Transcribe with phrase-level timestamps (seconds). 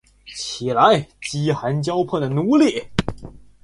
[0.35, 2.85] 起来，饥寒交迫的奴隶！